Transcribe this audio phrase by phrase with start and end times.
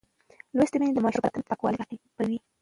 [0.55, 2.37] لوستې میندې د ماشوم پر بدن پاکوالی تعقیبوي.